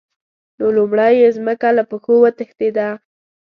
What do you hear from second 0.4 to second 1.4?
نو لومړی یې